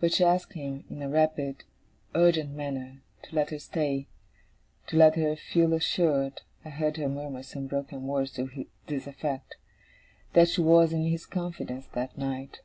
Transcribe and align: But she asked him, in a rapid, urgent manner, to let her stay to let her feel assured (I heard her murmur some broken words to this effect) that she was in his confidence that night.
But 0.00 0.12
she 0.12 0.22
asked 0.22 0.52
him, 0.52 0.84
in 0.90 1.00
a 1.00 1.08
rapid, 1.08 1.64
urgent 2.14 2.50
manner, 2.50 3.00
to 3.22 3.34
let 3.34 3.48
her 3.48 3.58
stay 3.58 4.06
to 4.88 4.98
let 4.98 5.14
her 5.16 5.34
feel 5.34 5.72
assured 5.72 6.42
(I 6.62 6.68
heard 6.68 6.98
her 6.98 7.08
murmur 7.08 7.42
some 7.42 7.68
broken 7.68 8.06
words 8.06 8.32
to 8.32 8.66
this 8.86 9.06
effect) 9.06 9.56
that 10.34 10.50
she 10.50 10.60
was 10.60 10.92
in 10.92 11.04
his 11.06 11.24
confidence 11.24 11.86
that 11.94 12.18
night. 12.18 12.60